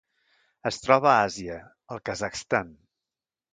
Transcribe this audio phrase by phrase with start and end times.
[0.69, 1.59] Es troba a Àsia:
[1.97, 2.75] el Kazakhstan.